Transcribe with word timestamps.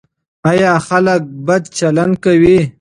ایا 0.49 0.71
خلک 0.87 1.21
بد 1.47 1.63
چلند 1.77 2.13
کوي؟ 2.23 2.57